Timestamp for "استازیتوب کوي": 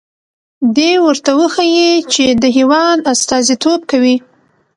3.13-4.15